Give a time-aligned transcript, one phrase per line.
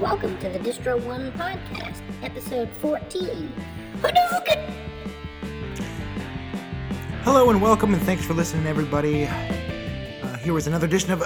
[0.00, 3.52] Welcome to the Distro One podcast, episode 14.
[3.98, 4.72] Hadouken!
[7.22, 9.26] Hello and welcome, and thanks for listening, everybody.
[9.26, 11.20] Uh, here was another edition of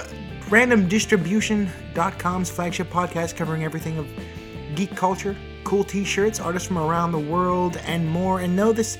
[0.49, 4.09] randomdistribution.com's flagship podcast covering everything of
[4.75, 8.41] geek culture, cool t-shirts, artists from around the world, and more.
[8.41, 8.97] And no, this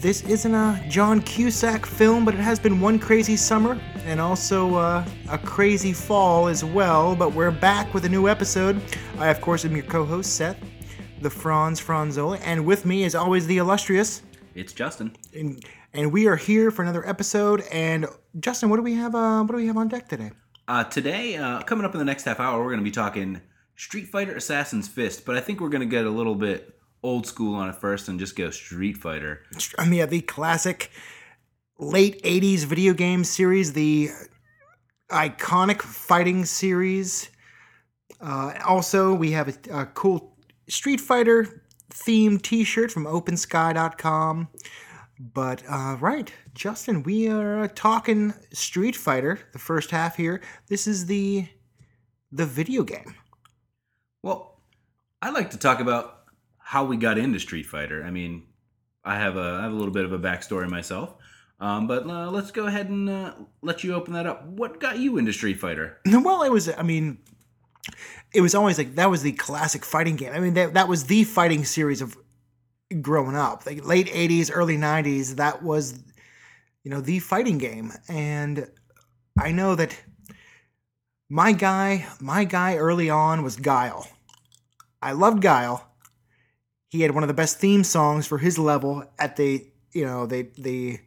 [0.00, 3.80] this isn't a John Cusack film, but it has been one crazy summer
[4.10, 7.14] and also uh, a crazy fall as well.
[7.14, 8.82] But we're back with a new episode.
[9.18, 10.58] I, of course, am your co-host Seth,
[11.20, 14.22] the Fronz Franzola, and with me, as always, the illustrious.
[14.56, 15.16] It's Justin.
[15.32, 17.62] And, and we are here for another episode.
[17.70, 18.06] And
[18.40, 19.14] Justin, what do we have?
[19.14, 20.32] Uh, what do we have on deck today?
[20.66, 23.40] Uh, today, uh, coming up in the next half hour, we're going to be talking
[23.76, 27.28] Street Fighter Assassin's Fist, but I think we're going to get a little bit old
[27.28, 29.44] school on it first and just go Street Fighter.
[29.78, 30.90] I mean, yeah, the classic
[31.80, 34.10] late 80s video game series, the
[35.10, 37.30] iconic fighting series.
[38.20, 40.36] Uh, also, we have a, a cool
[40.68, 44.48] Street Fighter themed t shirt from OpenSky.com.
[45.18, 50.40] But, uh, right, Justin, we are talking Street Fighter, the first half here.
[50.68, 51.46] This is the
[52.32, 53.16] the video game.
[54.22, 54.60] Well,
[55.20, 56.22] I like to talk about
[56.58, 58.04] how we got into Street Fighter.
[58.04, 58.44] I mean,
[59.04, 61.16] I have a I have a little bit of a backstory myself.
[61.60, 64.46] Um, but uh, let's go ahead and uh, let you open that up.
[64.46, 65.98] What got you into Street Fighter?
[66.06, 66.70] Well, it was.
[66.70, 67.18] I mean,
[68.32, 70.32] it was always like that was the classic fighting game.
[70.32, 72.16] I mean, that that was the fighting series of
[73.02, 73.66] growing up.
[73.66, 75.36] Like late '80s, early '90s.
[75.36, 76.02] That was,
[76.82, 77.92] you know, the fighting game.
[78.08, 78.70] And
[79.38, 79.94] I know that
[81.28, 84.08] my guy, my guy early on was Guile.
[85.02, 85.90] I loved Guile
[86.90, 90.26] he had one of the best theme songs for his level at the you know
[90.26, 90.98] the the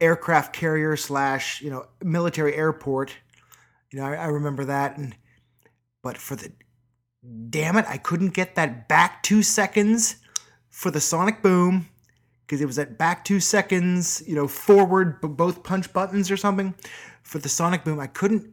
[0.00, 3.14] aircraft carrier slash you know military airport.
[3.90, 5.14] You know, I, I remember that, and
[6.02, 6.52] but for the
[7.50, 10.16] damn it, I couldn't get that back two seconds
[10.68, 11.88] for the Sonic Boom
[12.46, 16.74] because it was at back two seconds, you know, forward both punch buttons or something
[17.22, 18.00] for the Sonic Boom.
[18.00, 18.52] I couldn't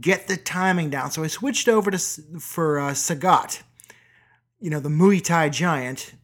[0.00, 1.98] get the timing down, so I switched over to
[2.38, 3.62] for uh, Sagat
[4.64, 6.14] you know, the Muay Thai giant.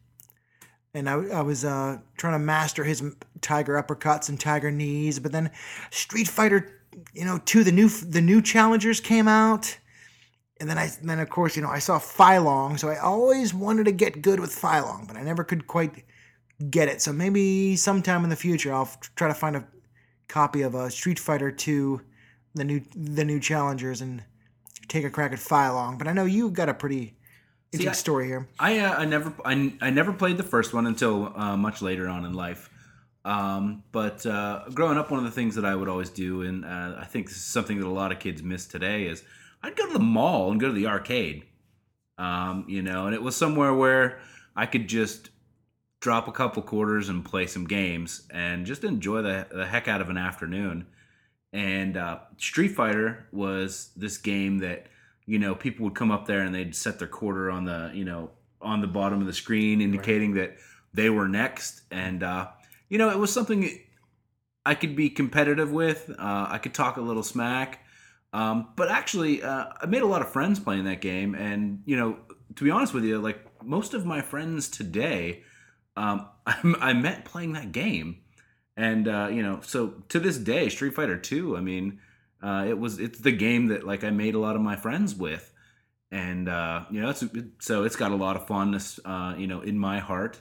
[0.93, 3.01] And I, I was uh, trying to master his
[3.39, 5.49] tiger uppercuts and tiger knees, but then
[5.89, 6.81] Street Fighter,
[7.13, 9.77] you know, two the new the new challengers came out,
[10.59, 13.85] and then I then of course you know I saw Long, so I always wanted
[13.85, 16.03] to get good with Long, but I never could quite
[16.69, 17.01] get it.
[17.01, 19.65] So maybe sometime in the future I'll try to find a
[20.27, 22.01] copy of a uh, Street Fighter two,
[22.53, 24.25] the new the new challengers, and
[24.89, 25.97] take a crack at Long.
[25.97, 27.15] But I know you've got a pretty
[27.73, 28.47] See, I, story here.
[28.59, 32.07] I uh, I never I, I never played the first one until uh, much later
[32.07, 32.69] on in life.
[33.23, 36.65] Um, but uh, growing up, one of the things that I would always do, and
[36.65, 39.23] uh, I think this is something that a lot of kids miss today, is
[39.63, 41.43] I'd go to the mall and go to the arcade.
[42.17, 44.19] Um, you know, and it was somewhere where
[44.55, 45.29] I could just
[46.01, 50.01] drop a couple quarters and play some games and just enjoy the, the heck out
[50.01, 50.87] of an afternoon.
[51.53, 54.87] And uh, Street Fighter was this game that
[55.25, 58.05] you know, people would come up there and they'd set their quarter on the, you
[58.05, 60.49] know, on the bottom of the screen, indicating right.
[60.49, 60.57] that
[60.93, 61.81] they were next.
[61.91, 62.49] And, uh,
[62.89, 63.79] you know, it was something
[64.65, 66.09] I could be competitive with.
[66.09, 67.83] Uh, I could talk a little smack.
[68.33, 71.35] Um, but actually, uh, I made a lot of friends playing that game.
[71.35, 72.17] And, you know,
[72.55, 75.43] to be honest with you, like most of my friends today,
[75.97, 78.17] um, I, I met playing that game.
[78.77, 81.99] And, uh, you know, so to this day, Street Fighter 2, I mean,
[82.41, 85.15] uh, it was it's the game that like I made a lot of my friends
[85.15, 85.53] with,
[86.11, 89.47] and uh, you know it's it, so it's got a lot of fondness uh, you
[89.47, 90.39] know in my heart,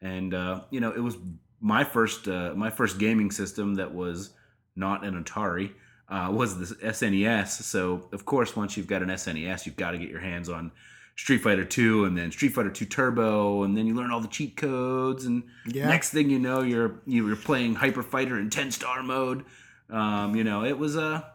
[0.00, 1.16] and uh, you know it was
[1.60, 4.30] my first uh, my first gaming system that was
[4.74, 5.72] not an Atari
[6.08, 7.48] uh, was the SNES.
[7.62, 10.72] So of course once you've got an SNES, you've got to get your hands on
[11.16, 14.28] Street Fighter 2 and then Street Fighter 2 Turbo and then you learn all the
[14.28, 15.88] cheat codes and yeah.
[15.88, 19.44] next thing you know you're you're playing Hyper Fighter in 10 star mode.
[19.88, 21.32] Um, you know, it was a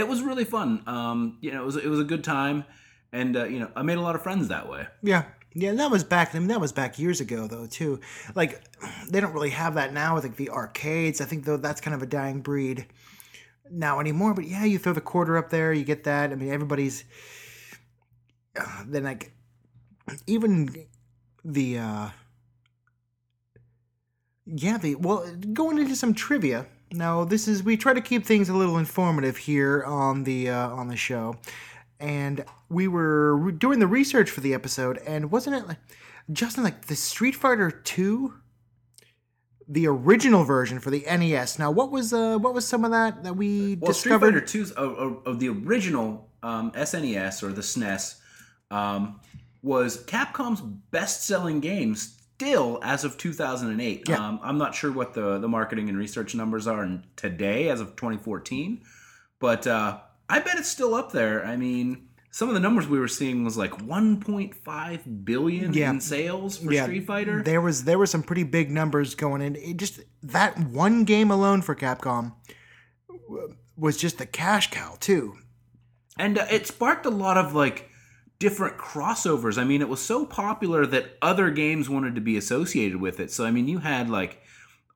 [0.00, 0.82] it was really fun.
[0.86, 2.64] Um, you know, it was it was a good time,
[3.12, 4.86] and uh, you know, I made a lot of friends that way.
[5.02, 5.24] Yeah,
[5.54, 6.34] yeah, that was back.
[6.34, 7.66] I mean, that was back years ago, though.
[7.66, 8.00] Too,
[8.34, 8.62] like
[9.08, 11.20] they don't really have that now with like the arcades.
[11.20, 12.86] I think though that's kind of a dying breed
[13.70, 14.34] now anymore.
[14.34, 16.32] But yeah, you throw the quarter up there, you get that.
[16.32, 17.04] I mean, everybody's
[18.58, 19.32] uh, then like
[20.26, 20.68] even
[21.44, 22.08] the uh
[24.44, 28.48] yeah the well going into some trivia now, this is we try to keep things
[28.48, 31.36] a little informative here on the uh, on the show,
[32.00, 35.78] and we were doing the research for the episode, and wasn't it like
[36.32, 38.34] Justin like the Street Fighter Two,
[39.68, 41.60] the original version for the NES?
[41.60, 44.48] Now, what was uh what was some of that that we well, discovered?
[44.48, 48.18] Street Fighter Two of, of, of, the original um, SNES or the SNES
[48.72, 49.20] um,
[49.62, 51.94] was Capcom's best-selling game
[52.40, 54.08] still as of 2008.
[54.08, 54.16] Yeah.
[54.16, 57.80] Um, I'm not sure what the the marketing and research numbers are in- today as
[57.82, 58.80] of 2014,
[59.38, 59.98] but uh,
[60.28, 61.44] I bet it's still up there.
[61.44, 65.90] I mean, some of the numbers we were seeing was like 1.5 billion Yeah.
[65.90, 67.42] in sales for Yeah, Street Fighter.
[67.42, 69.56] There was there were some pretty big numbers going in.
[69.56, 72.32] It just that one game alone for Capcom
[73.76, 75.34] was just the cash cow too.
[76.18, 77.89] and uh, it sparked a lot of like
[78.40, 79.56] different crossovers.
[79.56, 83.30] I mean it was so popular that other games wanted to be associated with it.
[83.30, 84.42] So i mean you had like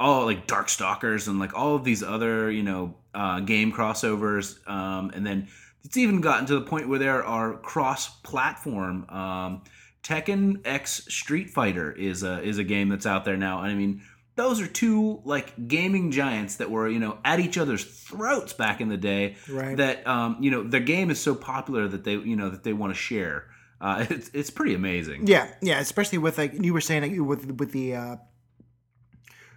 [0.01, 5.13] all like darkstalkers and like all of these other you know uh, game crossovers um,
[5.15, 5.47] and then
[5.85, 9.63] it's even gotten to the point where there are cross-platform um,
[10.03, 13.63] tekken x street fighter is a is a game that's out there now.
[13.63, 14.03] And i mean
[14.37, 18.81] those are two like gaming giants that were you know at each other's throats back
[18.81, 19.77] in the day Right.
[19.77, 22.73] that um, you know their game is so popular that they you know that they
[22.73, 23.47] want to share
[23.81, 27.59] uh, it's, it's pretty amazing Yeah, yeah, especially with like you were saying like, with
[27.61, 28.17] with the uh,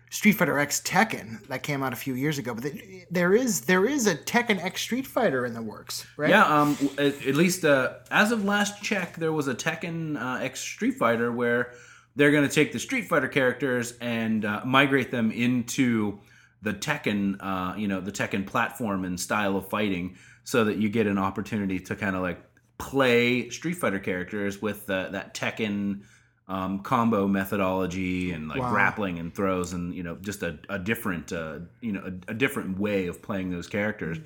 [0.09, 3.61] Street Fighter X Tekken that came out a few years ago, but the, there is
[3.61, 6.29] there is a Tekken X Street Fighter in the works, right?
[6.29, 10.41] Yeah, um, at, at least uh, as of last check, there was a Tekken uh,
[10.41, 11.73] X Street Fighter where
[12.17, 16.19] they're going to take the Street Fighter characters and uh, migrate them into
[16.61, 20.89] the Tekken, uh, you know, the Tekken platform and style of fighting, so that you
[20.89, 22.39] get an opportunity to kind of like
[22.79, 26.01] play Street Fighter characters with uh, that Tekken.
[26.49, 28.71] Um, combo methodology and like Wow.
[28.71, 32.33] grappling and throws and you know just a, a different uh, you know a, a
[32.33, 34.17] different way of playing those characters.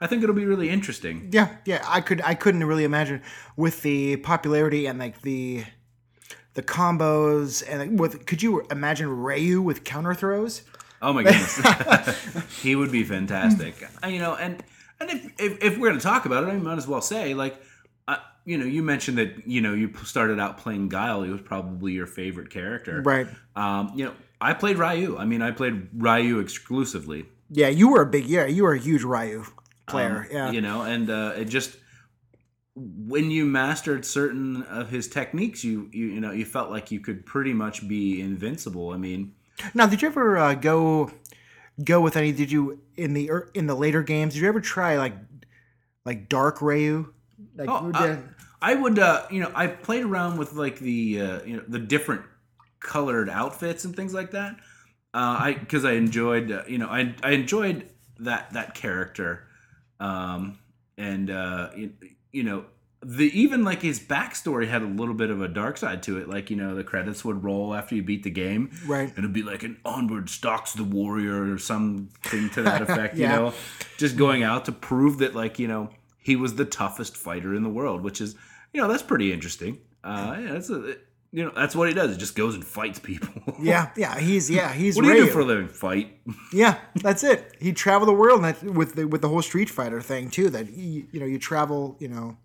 [0.00, 1.28] I think it'll be really interesting.
[1.32, 3.20] Yeah, yeah, I could I couldn't really imagine
[3.58, 5.64] with the popularity and like the
[6.56, 10.62] the combos and with could you imagine Ryu with counter throws?
[11.02, 11.60] Oh my goodness,
[12.62, 13.86] he would be fantastic.
[14.08, 14.64] You know, and
[14.98, 17.34] and if, if, if we're going to talk about it, I might as well say
[17.34, 17.60] like,
[18.08, 18.16] uh,
[18.46, 21.22] you know, you mentioned that you know you started out playing Guile.
[21.22, 23.28] He was probably your favorite character, Right.
[23.54, 25.18] Um, you know, I played Ryu.
[25.18, 27.26] I mean, I played Ryu exclusively.
[27.50, 29.44] Yeah, you were a big yeah, you were a huge Ryu
[29.86, 30.26] player.
[30.30, 30.50] Um, yeah.
[30.50, 31.76] you know, and uh, it just
[32.76, 37.00] when you mastered certain of his techniques, you you you know you felt like you
[37.00, 38.90] could pretty much be invincible.
[38.90, 39.32] I mean.
[39.72, 41.10] Now, did you ever uh, go
[41.82, 42.32] go with any?
[42.32, 44.34] Did you in the in the later games?
[44.34, 45.14] Did you ever try like
[46.04, 47.12] like Dark Ryu?
[47.56, 48.16] Like, Oh, uh,
[48.62, 51.78] I would, uh, you know, I played around with like the, uh, you know, the
[51.78, 52.22] different
[52.80, 54.56] colored outfits and things like that.
[55.12, 57.88] Uh, I because I enjoyed, uh, you know, I I enjoyed
[58.20, 59.46] that that character,
[59.98, 60.58] um,
[60.98, 61.92] and uh, you,
[62.32, 62.64] you know,
[63.02, 66.28] the even like his backstory had a little bit of a dark side to it.
[66.28, 69.08] Like you know, the credits would roll after you beat the game, Right.
[69.08, 73.16] And it'd be like an onward stalks the warrior or something to that effect.
[73.16, 73.32] Yeah.
[73.32, 73.54] You know,
[73.98, 77.62] just going out to prove that like you know he was the toughest fighter in
[77.62, 78.34] the world, which is
[78.72, 79.78] you know that's pretty interesting.
[80.02, 80.96] Uh, yeah, that's a,
[81.36, 82.12] you know that's what he does.
[82.12, 83.28] He just goes and fights people.
[83.60, 85.26] yeah, yeah, he's yeah, he's what do you Ryu.
[85.26, 85.68] do for a living?
[85.68, 86.18] Fight.
[86.52, 87.54] Yeah, that's it.
[87.60, 90.48] He traveled the world and that, with the with the whole Street Fighter thing too.
[90.48, 92.38] That you, you know you travel, you know.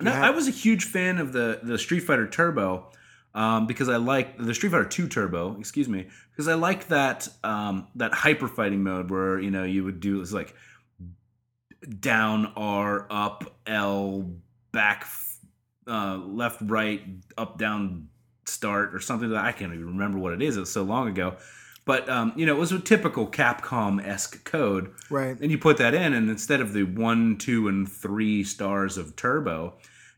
[0.00, 0.26] I- Yeah.
[0.28, 2.90] I was a huge fan of the the Street Fighter Turbo
[3.34, 5.56] um, because I like the Street Fighter Two Turbo.
[5.58, 9.84] Excuse me, because I like that um, that hyper fighting mode where you know you
[9.84, 10.54] would do this like
[12.00, 14.30] down R up L
[14.72, 15.06] back
[15.86, 17.02] uh, left right
[17.38, 18.08] up down
[18.46, 20.56] start or something that I can't even remember what it is.
[20.56, 21.36] It was so long ago.
[21.84, 25.38] But um, you know, it was a typical Capcom esque code, Right.
[25.40, 29.14] and you put that in, and instead of the one, two, and three stars of
[29.14, 29.74] Turbo,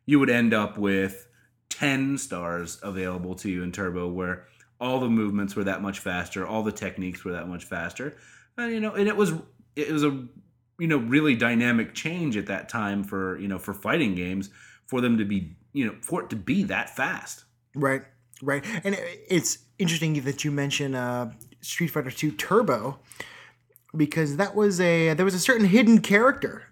[0.07, 1.27] you would end up with
[1.69, 4.47] 10 stars available to you in Turbo, where
[4.81, 8.17] all the movements were that much faster, all the techniques were that much faster.
[8.57, 9.33] And, you know, and it was,
[9.77, 10.27] it was a,
[10.79, 14.49] you know, really dynamic change at that time for, you know, for fighting games
[14.87, 17.45] for them to be, you know, for it to be that fast.
[17.75, 18.03] Right,
[18.43, 18.97] right, and
[19.29, 22.99] it's interesting that you mention uh, Street Fighter Two Turbo
[23.97, 26.65] because that was a there was a certain hidden character.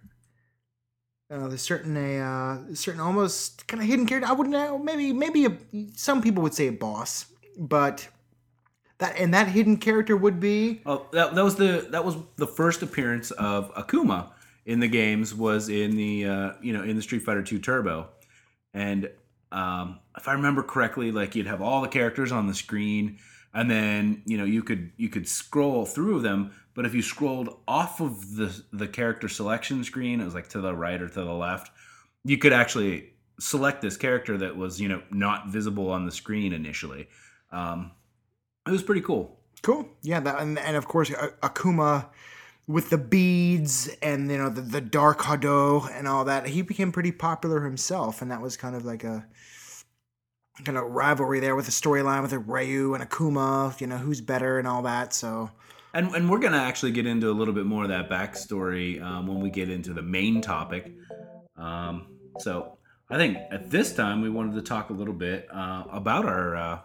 [1.29, 4.29] Uh, there's certain a uh, certain almost kind of hidden character.
[4.29, 4.79] I wouldn't know.
[4.79, 5.57] Maybe maybe a,
[5.95, 7.27] some people would say a boss,
[7.59, 8.09] but
[8.99, 12.47] that and that hidden character would be Well, that, that was the that was the
[12.47, 14.31] first appearance of Akuma
[14.65, 18.09] in the games was in the uh, you know in the Street Fighter 2 Turbo,
[18.77, 19.11] and
[19.53, 23.19] um, if I remember correctly, like you'd have all the characters on the screen,
[23.55, 27.59] and then you know you could you could scroll through them, but if you scrolled
[27.67, 31.25] off of the the character selection screen, it was like to the right or to
[31.25, 31.71] the left,
[32.23, 36.53] you could actually select this character that was you know not visible on the screen
[36.53, 37.09] initially.
[37.51, 37.93] Um,
[38.67, 39.41] it was pretty cool.
[39.63, 39.89] Cool.
[40.03, 42.09] Yeah, that, and, and of course Akuma
[42.69, 46.47] with the beads and you know the, the dark Hado and all that.
[46.47, 49.27] He became pretty popular himself, and that was kind of like a
[50.65, 53.81] kind of rivalry there with the storyline with a Ryu and Akuma.
[53.81, 55.15] You know who's better and all that.
[55.15, 55.51] So
[55.95, 59.01] And, and we're going to actually get into a little bit more of that backstory
[59.03, 60.93] um, when we get into the main topic.
[61.57, 62.09] Um,
[62.39, 62.77] so
[63.09, 66.57] I think at this time we wanted to talk a little bit uh, about our
[66.57, 66.79] uh,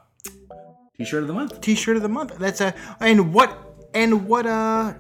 [0.98, 1.60] t-shirt of the month.
[1.60, 2.38] T-shirt of the month.
[2.38, 3.58] That's a and what
[3.94, 4.94] and what uh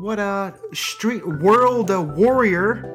[0.00, 2.94] what a street world uh, warrior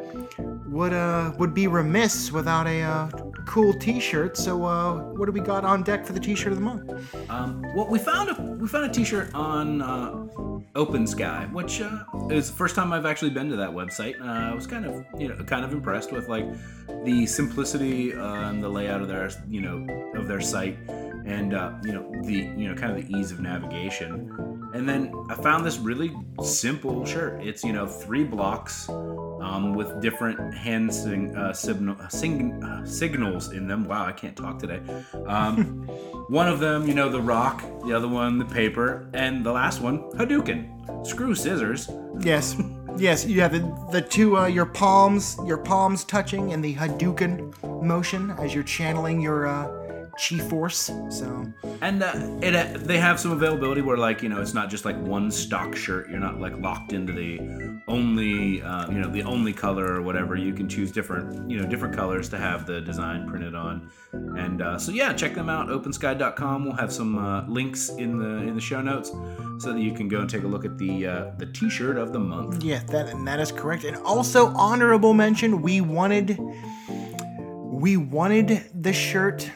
[0.67, 3.09] would uh would be remiss without a uh,
[3.45, 4.37] cool T-shirt.
[4.37, 6.89] So uh, what do we got on deck for the T-shirt of the month?
[7.29, 10.27] Um, well, we found a we found a T-shirt on uh,
[10.75, 14.21] Open Sky, which uh, is the first time I've actually been to that website.
[14.21, 16.45] I was kind of you know kind of impressed with like
[17.05, 20.77] the simplicity uh, and the layout of their you know of their site,
[21.29, 24.35] and uh, you know the you know kind of the ease of navigation.
[24.73, 27.43] And then I found this really simple shirt.
[27.43, 33.51] It's you know three blocks um, with different hand sing, uh, signal, sing, uh, signals
[33.51, 33.87] in them.
[33.87, 34.81] Wow, I can't talk today.
[35.27, 35.83] Um,
[36.29, 37.63] one of them, you know, the rock.
[37.85, 41.05] The other one, the paper, and the last one, Hadouken.
[41.05, 41.89] Screw scissors.
[42.19, 42.61] Yes,
[42.97, 43.25] yes.
[43.25, 48.31] You have the the two uh, your palms your palms touching in the Hadouken motion
[48.31, 49.88] as you're channeling your uh,
[50.19, 50.91] chi force.
[51.09, 54.69] So And uh, it uh, they have some availability where like you know it's not
[54.69, 56.09] just like one stock shirt.
[56.09, 57.39] You're not like locked into the
[57.87, 60.35] only uh, you know the only color or whatever.
[60.35, 63.89] You can choose different you know different colors to have the design printed on.
[64.11, 65.67] And uh, so yeah, check them out.
[65.69, 66.65] OpenSky.com.
[66.65, 69.09] We'll have some uh, links in the in the show notes
[69.59, 72.13] so that you can go and take a look at the uh, the T-shirt of
[72.13, 72.63] the month.
[72.63, 73.83] yeah, that and that is correct.
[73.83, 75.61] And also honorable mention.
[75.61, 76.37] We wanted
[77.79, 79.49] we wanted the shirt,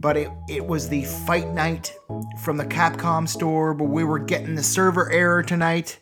[0.00, 1.94] but it it was the Fight Night
[2.42, 5.98] from the Capcom store, but we were getting the server error tonight.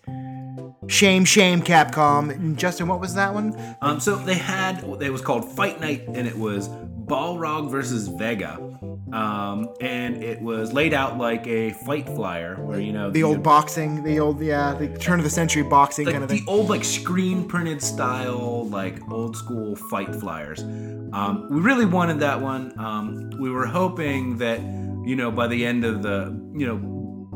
[0.87, 2.31] Shame, shame, Capcom.
[2.31, 3.77] And Justin, what was that one?
[3.83, 8.79] Um, so they had it was called Fight Night, and it was Balrog versus Vega,
[9.13, 13.43] um, and it was laid out like a fight flyer, where you know The old
[13.43, 16.45] boxing, the old yeah, the turn of the century boxing like kind of the thing.
[16.49, 22.41] old like screen printed style like old school fight flyers um, we really wanted that
[22.41, 24.61] one um, we were hoping that
[25.07, 26.77] you know by the end of the you know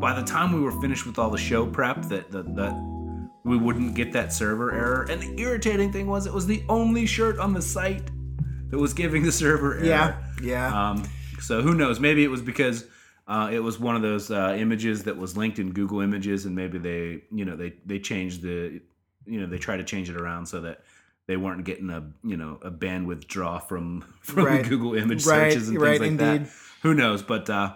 [0.01, 2.73] by the time we were finished with all the show prep that that, that
[3.45, 7.07] we wouldn't get that server error and the irritating thing was it was the only
[7.07, 8.11] shirt on the site
[8.71, 10.91] that was giving the server error Yeah, yeah.
[10.91, 11.03] um,
[11.43, 12.01] so who knows?
[12.01, 12.87] Maybe it was because
[13.29, 16.55] uh, it was one of those uh, images that was linked in Google Images, and
[16.57, 18.81] maybe they, you know, they they changed the,
[19.27, 20.83] you know, they tried to change it around so that
[21.27, 24.69] they weren't getting a, you know, a bandwidth draw from from Right.
[24.69, 26.47] Google image Right, searches and right, things like indeed.
[26.47, 26.53] that.
[26.83, 27.23] Who knows?
[27.23, 27.75] But uh,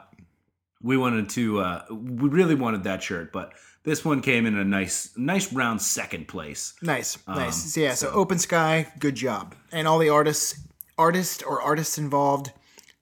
[0.83, 3.53] we wanted to, uh, we really wanted that shirt, but
[3.85, 6.75] this one came in a nice, nice round second place.
[6.83, 7.73] Nice, Um, nice.
[7.73, 10.61] So, yeah, so Open Sky, good job, and all the artists,
[10.99, 12.51] artists or artists involved,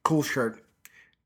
[0.05, 0.65] cool shirt.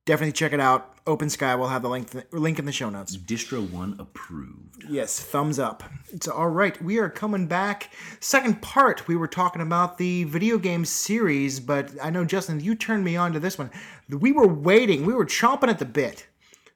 [0.06, 0.94] Definitely check it out.
[1.06, 1.54] Open Sky.
[1.54, 3.16] We'll have the link link in the show notes.
[3.16, 4.84] Distro One approved.
[4.88, 5.82] Yes, thumbs up.
[6.10, 6.80] It's all right.
[6.82, 7.92] We are coming back.
[8.20, 12.74] Second part, we were talking about the video game series, but I know Justin, you
[12.74, 13.70] turned me on to this one.
[14.08, 15.04] We were waiting.
[15.04, 16.26] We were chomping at the bit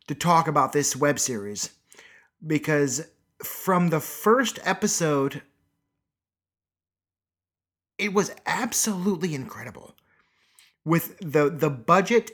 [0.08, 1.70] to talk about this web series
[2.46, 3.06] because
[3.42, 5.42] from the first episode,
[7.96, 9.94] it was absolutely incredible
[10.84, 12.30] with the the budget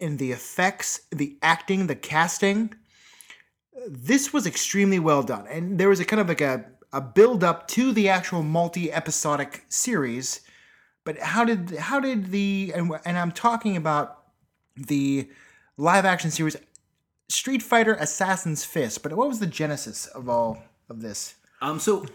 [0.00, 2.74] and the effects, the acting, the casting
[3.88, 5.46] this was extremely well done.
[5.48, 9.64] And there was a kind of like a, a build up to the actual multi-episodic
[9.68, 10.40] series
[11.04, 14.24] but how did how did the and, and i'm talking about
[14.76, 15.28] the
[15.76, 16.56] live action series
[17.28, 21.34] street fighter assassin's fist but what was the genesis of all of this?
[21.60, 22.06] Um, so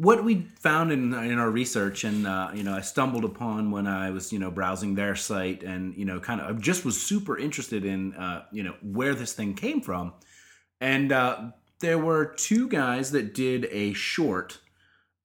[0.00, 3.86] what we found in in our research, and uh, you know, I stumbled upon when
[3.86, 7.00] I was you know browsing their site, and you know, kind of, I just was
[7.00, 10.14] super interested in uh, you know where this thing came from,
[10.80, 14.58] and uh, there were two guys that did a short,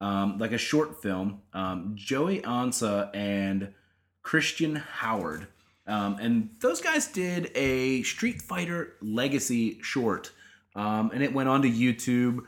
[0.01, 3.73] um, like a short film, um, Joey Ansah and
[4.23, 5.47] Christian Howard.
[5.87, 10.31] Um, and those guys did a Street Fighter Legacy short,
[10.75, 12.43] um, and it went onto YouTube,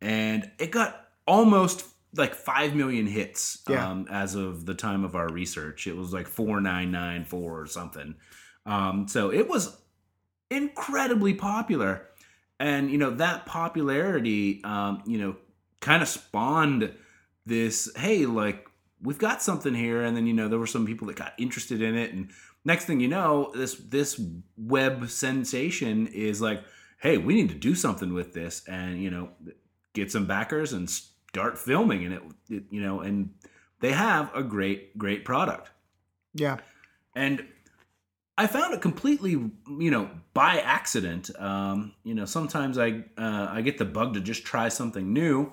[0.00, 3.88] and it got almost like five million hits Yeah.
[3.90, 5.86] um, as of the time of our research.
[5.86, 8.14] It was like four nine nine four or something.
[8.66, 9.76] Um, so it was
[10.50, 12.08] incredibly popular,
[12.60, 15.36] and you know that popularity, um, you know,
[15.80, 16.92] kind of spawned
[17.46, 17.90] this.
[17.96, 18.66] Hey, like
[19.02, 21.80] we've got something here, and then you know there were some people that got interested
[21.82, 22.30] in it, and
[22.64, 24.20] next thing you know, this this
[24.56, 26.62] web sensation is like,
[27.00, 29.30] hey, we need to do something with this, and you know,
[29.94, 30.88] get some backers and
[31.32, 33.30] start filming, and it, it you know, and
[33.80, 35.70] they have a great great product.
[36.34, 36.58] Yeah.
[37.14, 37.46] And
[38.36, 41.30] I found it completely, you know, by accident.
[41.38, 45.52] Um, you know, sometimes I uh, I get the bug to just try something new,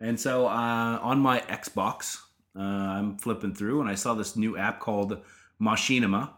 [0.00, 2.18] and so uh, on my Xbox,
[2.56, 5.18] uh, I'm flipping through and I saw this new app called
[5.60, 6.30] Machinima,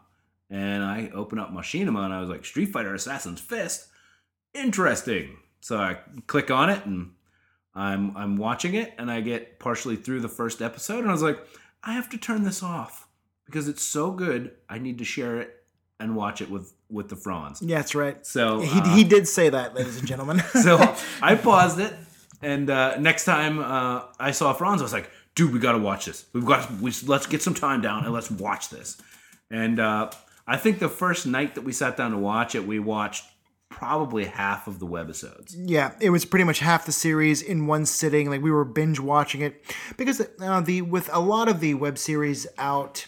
[0.49, 3.88] and I open up Machinima and I was like, Street Fighter Assassin's Fist,
[4.55, 5.38] interesting.
[5.61, 7.11] So I click on it and
[7.76, 11.23] I'm I'm watching it and I get partially through the first episode and I was
[11.23, 11.38] like,
[11.85, 13.06] I have to turn this off
[13.45, 14.52] because it's so good.
[14.68, 15.62] I need to share it
[16.00, 17.59] and watch it with with the Fronz.
[17.61, 18.25] Yeah, that's right.
[18.26, 20.40] So He, uh, he did say that, ladies and gentlemen.
[20.62, 20.78] so
[21.23, 21.92] I paused it,
[22.42, 25.78] and uh, next time uh, I saw Fronz, I was like, "Dude, we got to
[25.78, 26.26] watch this.
[26.33, 28.97] We've got we, let's get some time down and let's watch this."
[29.50, 30.11] And uh,
[30.47, 33.25] I think the first night that we sat down to watch it, we watched
[33.68, 35.54] probably half of the webisodes.
[35.56, 38.30] Yeah, it was pretty much half the series in one sitting.
[38.30, 39.62] Like we were binge watching it
[39.96, 43.06] because uh, the with a lot of the web series out,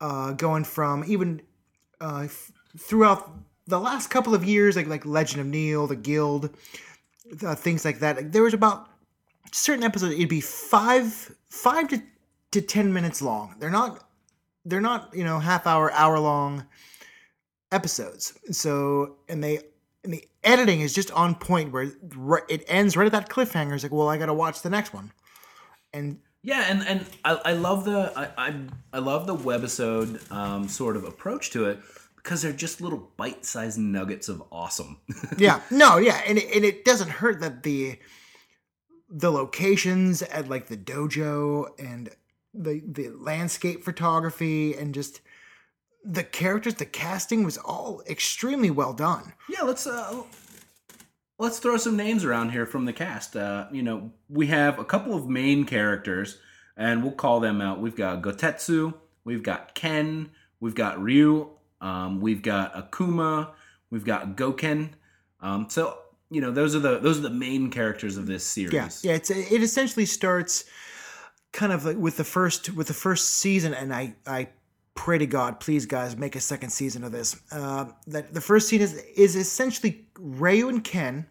[0.00, 1.42] uh, going from even
[2.00, 3.30] uh, f- throughout
[3.66, 6.50] the last couple of years, like like Legend of Neil, the Guild,
[7.44, 8.16] uh, things like that.
[8.16, 8.88] Like, there was about
[9.52, 10.14] certain episodes.
[10.14, 12.02] It'd be five five to
[12.52, 13.54] to ten minutes long.
[13.58, 14.06] They're not
[14.64, 16.66] they're not you know half hour hour long
[17.72, 18.38] episodes.
[18.50, 19.60] So and they
[20.06, 21.92] and the editing is just on point where
[22.48, 23.74] it ends right at that cliffhanger.
[23.74, 25.12] It's like, well, I got to watch the next one,
[25.92, 28.54] and Yeah, and and I, I love the I, I
[28.94, 31.80] I love the webisode um, sort of approach to it
[32.16, 34.98] because they're just little bite-sized nuggets of awesome.
[35.38, 37.98] yeah, no, yeah, and it, and it doesn't hurt that the
[39.08, 42.10] the locations at like the dojo and
[42.54, 45.20] the the landscape photography and just
[46.06, 49.32] the characters, the casting was all extremely well done.
[49.48, 50.22] Yeah, let's uh
[51.38, 53.36] let's throw some names around here from the cast.
[53.36, 56.38] Uh, you know, we have a couple of main characters,
[56.76, 57.80] and we'll call them out.
[57.80, 60.30] We've got Gotetsu, we've got Ken,
[60.60, 61.48] we've got Ryu,
[61.80, 63.50] um, we've got Akuma,
[63.90, 64.90] we've got Goken.
[65.40, 65.98] Um, so
[66.30, 68.72] you know, those are the those are the main characters of this series.
[68.72, 69.16] Yeah, yeah.
[69.16, 70.64] It's it essentially starts
[71.52, 74.48] kind of like with the first with the first season, and I I
[74.96, 77.40] pray to God, please guys, make a second season of this.
[77.52, 81.26] Uh, that the first scene is is essentially Ryu and Ken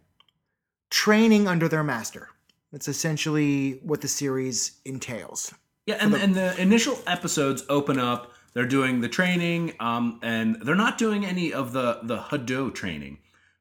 [0.90, 2.30] training under their master.
[2.72, 5.54] That's essentially what the series entails.
[5.86, 8.32] Yeah, and, and the initial episodes open up.
[8.54, 13.20] They're doing the training, um, and they're not doing any of the the Hado training.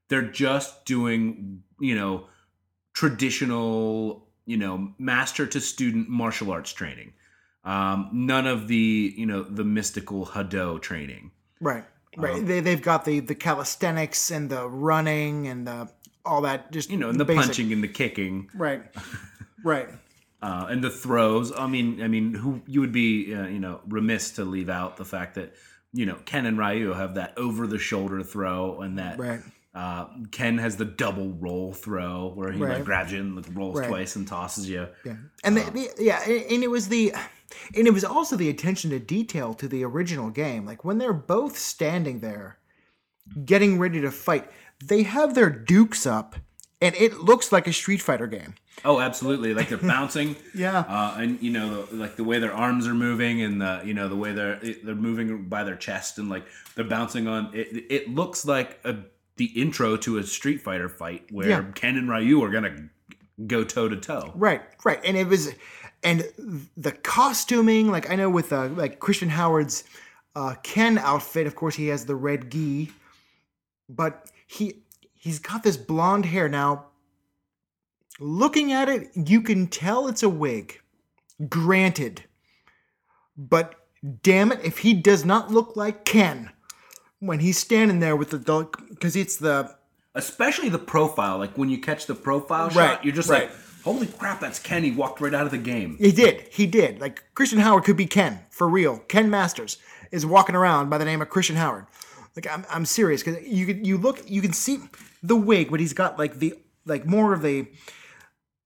[0.08, 2.28] They're just doing, you know,
[2.92, 7.14] traditional, you know, master to student martial arts training.
[7.64, 11.30] Um, none of the, you know, the mystical Hado training.
[11.60, 11.84] Right,
[12.16, 12.34] right.
[12.34, 15.88] Um, they they've got the the calisthenics and the running and the
[16.26, 16.72] all that.
[16.72, 18.50] Just You know, and the basic- punching and the kicking.
[18.54, 18.82] Right,
[19.62, 19.88] right.
[20.42, 21.52] uh, and the throws.
[21.56, 24.96] I mean, I mean, who you would be, uh, you know, remiss to leave out
[24.98, 25.54] the fact that
[25.94, 29.40] you know Ken and Ryu have that over the shoulder throw, and that Right.
[29.74, 33.78] uh, Ken has the double roll throw where he like grabs you and like, rolls
[33.78, 33.88] Right.
[33.88, 34.88] twice and tosses you.
[35.04, 37.14] Yeah, and the, the, yeah, and it was the,
[37.76, 40.64] and it was also the attention to detail to the original game.
[40.66, 42.58] Like when they're both standing there,
[43.44, 44.50] getting ready to fight,
[44.84, 46.36] they have their dukes up,
[46.80, 48.54] and it looks like a Street Fighter game.
[48.84, 49.54] Oh, absolutely!
[49.54, 50.36] Like they're bouncing.
[50.54, 50.80] Yeah.
[50.80, 53.94] Uh, and you know, the, like the way their arms are moving, and the you
[53.94, 57.50] know the way they're they're moving by their chest, and like they're bouncing on.
[57.54, 58.96] It, it looks like a,
[59.36, 61.64] the intro to a Street Fighter fight where Yeah.
[61.74, 62.88] Ken and Ryu are gonna
[63.46, 64.32] go toe to toe.
[64.34, 65.54] Right, right, and it was,
[66.04, 66.28] and
[66.76, 67.90] the costuming.
[67.90, 69.84] Like I know with uh, like Christian Howard's
[70.36, 72.92] uh, Ken outfit, of course he has the red gi,
[73.88, 74.82] but he
[75.14, 76.86] he's got this blonde hair now.
[78.20, 80.80] Looking at it, you can tell it's a wig.
[81.48, 82.24] Granted,
[83.36, 83.74] but
[84.22, 86.50] damn it, if he does not look like Ken
[87.18, 89.74] when he's standing there with the dog because it's the
[90.14, 91.38] especially the profile.
[91.38, 93.50] Like when you catch the profile Right, shot, you're just right.
[93.50, 95.96] like, "Holy crap, that's Ken!" He walked right out of the game.
[95.98, 96.48] He did.
[96.50, 97.00] He did.
[97.00, 98.98] Like Christian Howard could be Ken for real.
[99.08, 99.78] Ken Masters
[100.10, 101.86] is walking around by the name of Christian Howard.
[102.36, 104.80] Like I'm, I'm serious because you could you look you can see
[105.22, 107.66] the wig, but he's got like the like more of the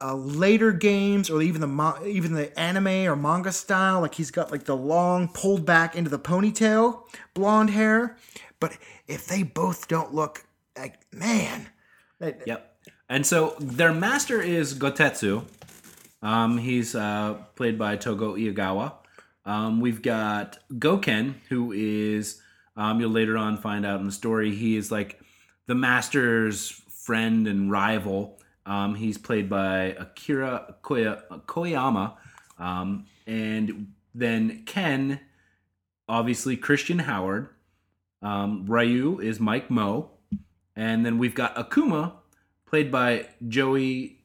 [0.00, 4.00] uh, later games or even the even the anime or manga style.
[4.00, 7.02] Like he's got like the long pulled back into the ponytail,
[7.34, 8.16] blonde hair.
[8.60, 11.68] But if they both don't look like man,
[12.20, 12.77] that, Yep.
[13.08, 15.44] And so their master is Gotetsu.
[16.22, 18.94] Um, he's uh, played by Togo Igawa.
[19.44, 22.40] Um, we've got Goken, who is
[22.76, 24.54] um, you'll later on find out in the story.
[24.54, 25.20] He is like
[25.66, 28.38] the master's friend and rival.
[28.66, 32.14] Um, he's played by Akira Koya, Koyama,
[32.58, 35.20] um, and then Ken,
[36.08, 37.48] obviously Christian Howard.
[38.20, 40.10] Um, Ryu is Mike Moh,
[40.76, 42.12] and then we've got Akuma,
[42.68, 44.18] played by Joey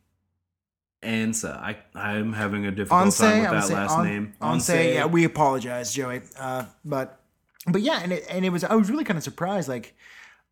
[1.01, 1.57] Ansah.
[1.57, 4.33] I I'm having a difficult Onse, time with that last on, name.
[4.41, 6.21] Onse, yeah, we apologize, Joey.
[6.37, 7.19] Uh, but
[7.67, 9.95] but yeah, and it and it was I was really kind of surprised, like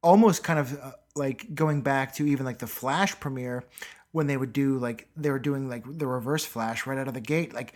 [0.03, 3.63] almost kind of uh, like going back to even like the Flash premiere
[4.11, 7.13] when they would do like they were doing like the Reverse Flash right out of
[7.13, 7.53] the gate.
[7.53, 7.73] Like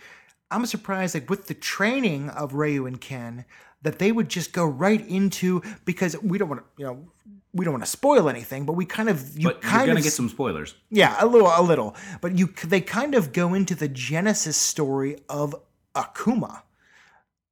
[0.50, 3.44] I'm surprised, like with the training of Ryu and Ken,
[3.86, 7.08] that they would just go right into because we don't want to, you know.
[7.54, 10.00] We don't want to spoil anything, but we kind of you But kind you're gonna
[10.00, 10.74] of get some spoilers.
[10.90, 11.96] yeah, a little, a little.
[12.20, 15.56] But you, they kind of go into the genesis story of
[15.94, 16.62] Akuma,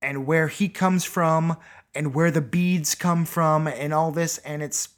[0.02, 1.56] and where he comes from,
[1.94, 4.36] and where the beads come from, and all this.
[4.38, 4.90] And it's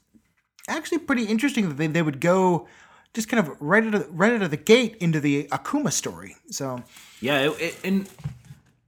[0.67, 2.67] actually pretty interesting that they, they would go
[3.15, 6.35] just kind of right out of right out of the gate into the Akuma story.
[6.51, 6.83] So
[7.21, 8.09] Yeah, it, it, and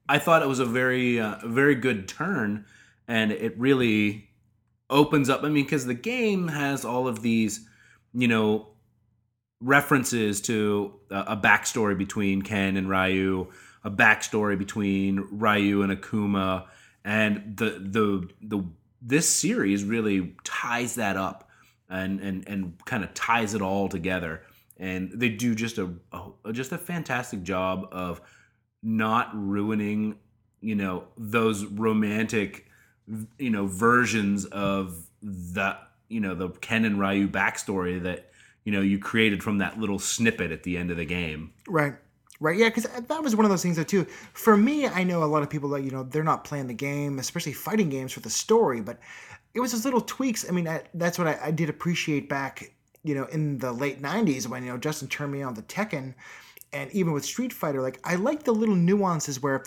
[0.09, 2.65] I thought it was a very uh, very good turn,
[3.07, 4.31] and it really
[4.91, 5.43] opens up.
[5.45, 7.67] I mean, because the game has all of these,
[8.15, 8.69] you know,
[9.61, 13.49] references to a, a backstory between Ken and Ryu,
[13.85, 16.67] a backstory between Ryu and Akuma,
[17.05, 18.65] and the the the
[19.03, 21.49] this series really ties that up
[21.89, 24.43] and and and kind of ties it all together.
[24.81, 25.91] And they do just a,
[26.45, 28.21] a just a fantastic job of
[28.83, 30.17] not ruining,
[30.61, 32.67] you know, those romantic,
[33.39, 38.29] you know, versions of that, you know, the Ken and Ryu backstory that
[38.69, 41.55] you know you created from that little snippet at the end of the game.
[41.67, 41.95] Right.
[42.39, 42.59] Right.
[42.59, 44.05] Yeah, because that was one of those things that too.
[44.35, 46.75] For me, I know a lot of people that you know they're not playing the
[46.75, 48.83] game, especially fighting games for the story.
[48.83, 48.99] But
[49.55, 50.47] it was those little tweaks.
[50.47, 54.03] I mean, I, that's what I, I did appreciate back, you know, in the late
[54.03, 56.15] '90s when you know Justin turned me on to Tekken,
[56.73, 57.83] and even with Street Fighter.
[57.83, 59.65] Like I like the little nuances where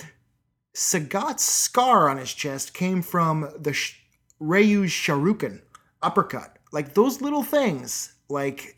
[0.75, 3.99] Sagat's scar on his chest came from the sh-
[4.39, 5.61] Ryu's Shoryuken
[6.01, 6.57] uppercut.
[6.71, 8.77] Like those little things, like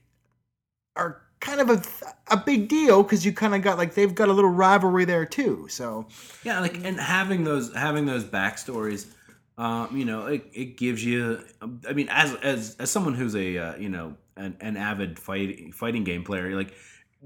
[0.95, 1.81] are kind of a,
[2.33, 5.25] a big deal because you kind of got like they've got a little rivalry there
[5.25, 5.67] too.
[5.69, 6.07] So
[6.43, 9.07] Yeah, like and having those having those backstories,
[9.57, 11.43] um, you know, it, it gives you.
[11.87, 15.71] I mean, as as as someone who's a uh, you know an, an avid fighting
[15.71, 16.73] fighting game player, like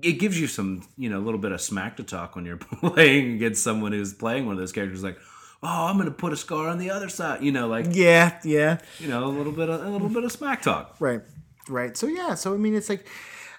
[0.02, 2.58] it gives you some you know a little bit of smack to talk when you're
[2.82, 5.04] playing against someone who's playing one of those characters.
[5.04, 5.18] Like,
[5.64, 7.44] oh, I'm gonna put a scar on the other side.
[7.44, 10.32] You know, like yeah, yeah, you know a little bit of a little bit of
[10.32, 10.96] smack talk.
[11.00, 11.22] right,
[11.70, 11.96] right.
[11.98, 13.08] So yeah, so I mean, it's like,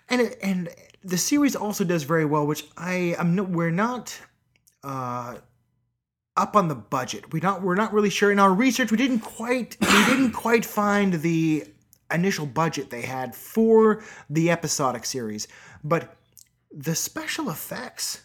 [0.09, 0.68] and it, and
[1.03, 4.18] the series also does very well, which I am no, we're not.
[4.85, 5.38] uh
[6.37, 7.33] up on the budget.
[7.33, 10.64] We not we're not really sure in our research we didn't quite we didn't quite
[10.64, 11.64] find the
[12.12, 15.48] initial budget they had for the episodic series,
[15.83, 16.16] but
[16.70, 18.22] the special effects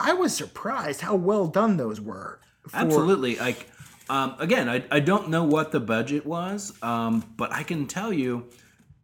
[0.00, 2.40] I was surprised how well done those were.
[2.68, 3.36] for- Absolutely.
[3.36, 3.68] Like
[4.08, 8.12] um, again, I, I don't know what the budget was, um, but I can tell
[8.12, 8.46] you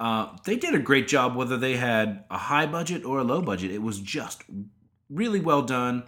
[0.00, 1.37] uh, they did a great job.
[1.37, 4.42] Whether they had a high budget or a low budget, it was just
[5.10, 6.04] really well done.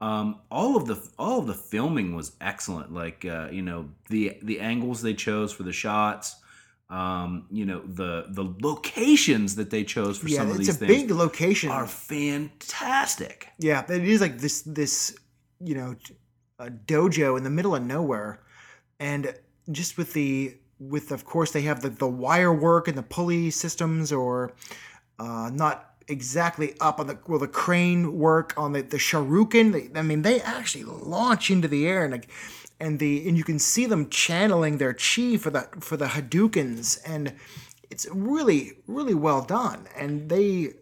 [0.00, 2.92] Um, all of the all of the filming was excellent.
[2.92, 6.36] Like uh, you know the the angles they chose for the shots.
[6.90, 10.76] Um, you know the the locations that they chose for Yeah, some of it's these
[10.76, 11.70] a things big location.
[11.70, 13.48] are fantastic.
[13.58, 15.16] Yeah, it is like this this
[15.60, 15.96] you know
[16.58, 18.40] a dojo in the middle of nowhere,
[19.00, 19.34] and
[19.72, 23.50] just with the with of course they have the the wire work and the pulley
[23.50, 24.52] systems or
[25.18, 29.72] uh, not exactly up on the well the crane work on the the Shoryuken.
[29.72, 32.28] They, I mean they actually launch into the air and like
[32.80, 36.98] and the and you can see them channeling their chi for the for the Hadoukens
[37.06, 37.34] and
[37.90, 40.74] it's really really well done and they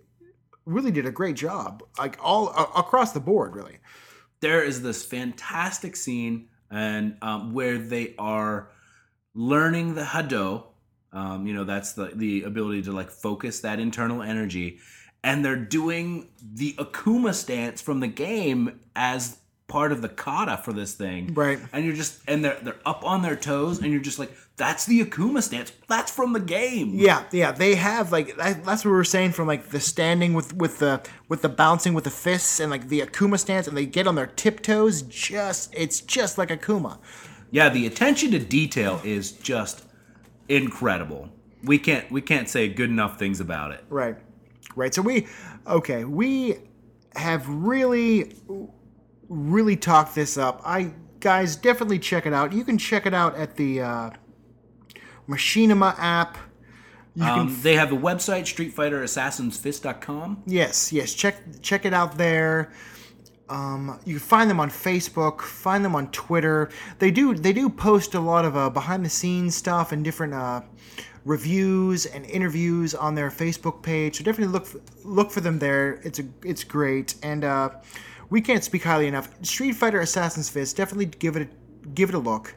[0.65, 3.79] really did a great job, like all a- across the board, really.
[4.41, 8.71] there is this fantastic scene and um, where they are
[9.35, 10.65] learning the hado
[11.13, 14.79] um, you know that's the the ability to like focus that internal energy
[15.25, 20.73] and they're doing the akuma stance from the game as part of the kata for
[20.73, 21.59] this thing Right.
[21.73, 24.85] and you're just and they're they're up on their toes and you're just like that's
[24.85, 28.91] the akuma stance that's from the game Yeah, yeah, they have like that, that's what
[28.91, 32.11] we were saying from like the standing with with the with the bouncing with the
[32.11, 35.03] fists and like the Akuma stance, and they get on their tiptoes.
[35.03, 36.99] Just it's just like Akuma.
[37.51, 39.85] yeah the attention to detail is just
[40.49, 41.31] incredible
[41.65, 44.17] we can't we can't say good enough things about it Right,
[44.77, 44.93] right.
[44.93, 45.27] So we
[45.67, 46.57] okay, we
[47.17, 48.35] have really
[49.29, 50.61] really talked this up.
[50.65, 52.53] I guys definitely check it out.
[52.53, 54.11] You can check it out at the uh,
[55.29, 56.37] Machinima app.
[57.15, 60.45] You can Um, they have a website, StreetFighterAssassinsFist.com.
[60.47, 61.13] Yes, yes.
[61.13, 62.73] Check check it out there.
[63.49, 66.71] Um, you can find them on Facebook, find them on Twitter.
[66.99, 70.33] They do they do post a lot of uh, behind the scenes stuff and different
[70.33, 70.63] uh,
[71.27, 74.17] reviews and interviews on their Facebook page.
[74.17, 76.01] So definitely look for, look for them there.
[76.03, 77.71] It's a it's great, and uh,
[78.33, 79.29] we can't speak highly enough.
[79.45, 80.75] Street Fighter Assassin's Fist.
[80.75, 82.55] Definitely give it a, give it a look.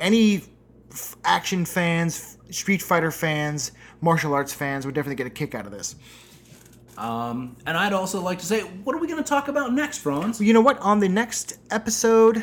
[0.00, 0.42] Any
[0.90, 5.66] f- action fans, Street Fighter fans, martial arts fans would definitely get a kick out
[5.66, 5.96] of this.
[6.96, 10.02] Um, and I'd also like to say, what are we going to talk about next,
[10.02, 10.40] Fronz?
[10.40, 10.78] You know what?
[10.78, 12.42] On the next episode,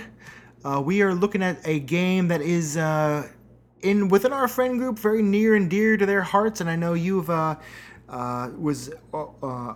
[0.63, 3.27] uh, we are looking at a game that is uh,
[3.81, 6.61] in within our friend group, very near and dear to their hearts.
[6.61, 7.55] And I know you've uh,
[8.09, 9.17] uh, was uh,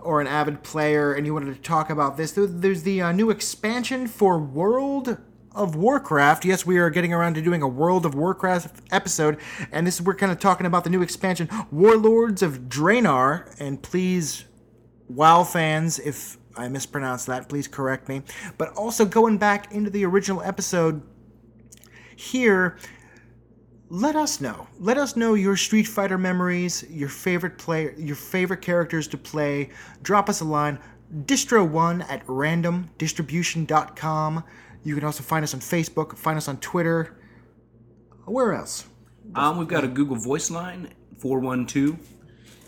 [0.02, 2.32] or an avid player, and you wanted to talk about this.
[2.32, 5.18] There's the uh, new expansion for World
[5.54, 6.44] of Warcraft.
[6.44, 9.38] Yes, we are getting around to doing a World of Warcraft episode,
[9.70, 13.54] and this we're kind of talking about the new expansion, Warlords of Draenor.
[13.60, 14.44] And please
[15.08, 18.22] WoW fans, if I mispronounced that, please correct me.
[18.56, 21.02] But also going back into the original episode
[22.16, 22.78] here,
[23.92, 24.66] let us know.
[24.80, 29.68] Let us know your Street Fighter memories, your favorite play, your favorite characters to play.
[30.02, 30.78] Drop us a line,
[31.14, 34.44] distro1 at randomdistribution.com.
[34.82, 37.18] You can also find us on Facebook, find us on Twitter.
[38.24, 38.86] Where else?
[39.34, 41.98] Um, we've got a Google Voice line, 412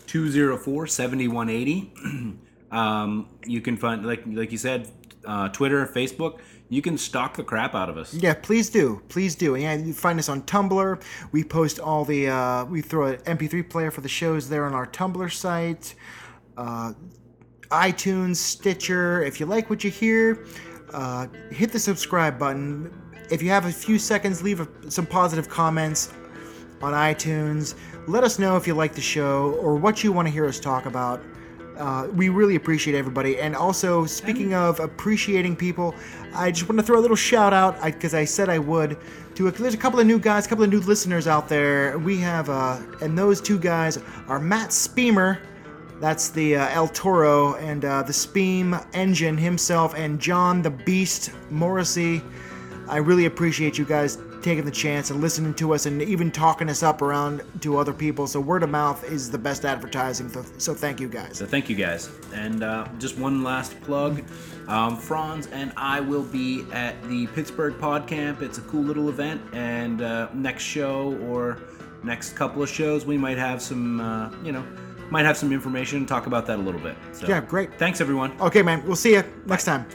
[0.05, 2.35] 204 7180.
[2.71, 4.91] Um, you can find, like, like you said,
[5.23, 6.39] uh, Twitter, Facebook.
[6.69, 8.13] You can stalk the crap out of us.
[8.13, 9.55] Yeah, please do, please do.
[9.55, 11.01] Yeah, you find us on Tumblr.
[11.31, 14.73] We post all the, uh, we throw an MP3 player for the shows there on
[14.73, 15.93] our Tumblr site,
[16.57, 16.93] uh,
[17.69, 19.23] iTunes, Stitcher.
[19.23, 20.45] If you like what you hear,
[20.93, 22.91] uh, hit the subscribe button.
[23.29, 26.13] If you have a few seconds, leave a, some positive comments
[26.81, 27.75] on iTunes.
[28.07, 30.59] Let us know if you like the show or what you want to hear us
[30.59, 31.23] talk about.
[31.77, 33.39] Uh, we really appreciate everybody.
[33.39, 35.95] And also, speaking of appreciating people,
[36.33, 38.97] I just want to throw a little shout out because I, said I would.
[39.35, 41.97] To a, there's a couple of new guys, a couple of new listeners out there.
[41.99, 45.41] We have, uh, and those two guys are Matt Speamer.
[45.99, 51.31] That's the uh, El Toro and uh, the Speem engine himself, and John the Beast
[51.49, 52.21] Morrissey.
[52.87, 56.69] I really appreciate you guys taking the chance and listening to us and even talking
[56.69, 58.27] us up around to other people.
[58.27, 60.29] So word of mouth is the best advertising.
[60.59, 61.39] So, thank you guys.
[61.39, 62.11] So thank you guys.
[62.31, 64.19] And uh, just one last plug.
[64.67, 68.43] Um, Fronz and I will be at the Pittsburgh PodCamp.
[68.43, 69.41] It's a cool little event.
[69.53, 71.57] And uh, next show or
[72.03, 74.63] next couple of shows, we might have some, uh, you know,
[75.09, 76.05] might have some information.
[76.05, 76.95] Talk about that a little bit.
[77.13, 77.79] So Yeah, great.
[77.79, 78.39] Thanks, everyone.
[78.39, 78.85] Okay, man.
[78.85, 79.87] We'll see you next time.